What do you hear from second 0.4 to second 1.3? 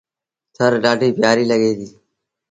ٿر ڏآڍيٚ